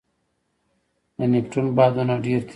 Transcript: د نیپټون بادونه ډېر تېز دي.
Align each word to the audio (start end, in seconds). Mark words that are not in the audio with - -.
د 1.17 1.19
نیپټون 1.31 1.65
بادونه 1.77 2.13
ډېر 2.25 2.41
تېز 2.41 2.41
دي. 2.43 2.49